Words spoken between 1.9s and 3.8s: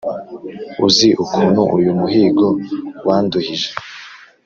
muhigo wanduhije?